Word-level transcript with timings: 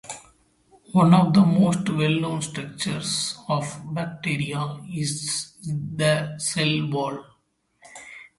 One 0.93 1.13
of 1.13 1.31
the 1.35 1.41
most 1.45 1.87
well-known 1.89 2.41
structures 2.41 3.37
of 3.47 3.83
bacteria 3.93 4.79
is 4.91 5.51
the 5.61 6.39
cell 6.39 6.89
wall. 6.89 7.23